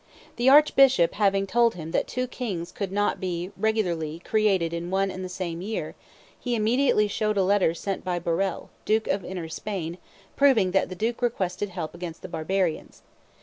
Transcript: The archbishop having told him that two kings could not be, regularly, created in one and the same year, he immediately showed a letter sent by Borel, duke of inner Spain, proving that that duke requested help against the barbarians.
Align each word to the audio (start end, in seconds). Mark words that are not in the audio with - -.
The 0.37 0.49
archbishop 0.49 1.13
having 1.13 1.45
told 1.45 1.75
him 1.75 1.91
that 1.91 2.07
two 2.07 2.25
kings 2.25 2.71
could 2.71 2.91
not 2.91 3.19
be, 3.19 3.51
regularly, 3.55 4.17
created 4.25 4.73
in 4.73 4.89
one 4.89 5.11
and 5.11 5.23
the 5.23 5.29
same 5.29 5.61
year, 5.61 5.93
he 6.39 6.55
immediately 6.55 7.07
showed 7.07 7.37
a 7.37 7.43
letter 7.43 7.75
sent 7.75 8.03
by 8.03 8.17
Borel, 8.17 8.71
duke 8.83 9.07
of 9.07 9.23
inner 9.23 9.47
Spain, 9.47 9.99
proving 10.35 10.71
that 10.71 10.89
that 10.89 10.97
duke 10.97 11.21
requested 11.21 11.69
help 11.69 11.93
against 11.93 12.23
the 12.23 12.29
barbarians. 12.29 13.03